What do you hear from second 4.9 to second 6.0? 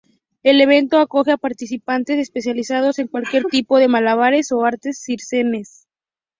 circenses.